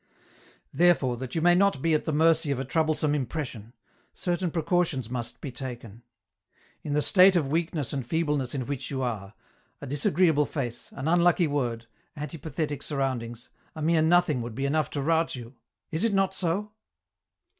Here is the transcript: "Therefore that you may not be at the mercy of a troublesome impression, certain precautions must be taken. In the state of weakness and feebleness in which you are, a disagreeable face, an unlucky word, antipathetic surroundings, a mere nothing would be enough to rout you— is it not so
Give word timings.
"Therefore 0.73 1.15
that 1.17 1.35
you 1.35 1.41
may 1.43 1.53
not 1.53 1.79
be 1.79 1.93
at 1.93 2.05
the 2.05 2.11
mercy 2.11 2.49
of 2.49 2.57
a 2.57 2.65
troublesome 2.65 3.13
impression, 3.13 3.71
certain 4.15 4.49
precautions 4.49 5.11
must 5.11 5.41
be 5.41 5.51
taken. 5.51 6.01
In 6.81 6.93
the 6.93 7.03
state 7.03 7.35
of 7.35 7.49
weakness 7.51 7.93
and 7.93 8.03
feebleness 8.03 8.55
in 8.55 8.65
which 8.65 8.89
you 8.89 9.03
are, 9.03 9.35
a 9.79 9.85
disagreeable 9.85 10.47
face, 10.47 10.89
an 10.93 11.07
unlucky 11.07 11.45
word, 11.45 11.85
antipathetic 12.17 12.81
surroundings, 12.81 13.49
a 13.75 13.81
mere 13.83 14.01
nothing 14.01 14.41
would 14.41 14.55
be 14.55 14.65
enough 14.65 14.89
to 14.89 15.03
rout 15.03 15.35
you— 15.35 15.53
is 15.91 16.03
it 16.03 16.15
not 16.15 16.33
so 16.33 16.71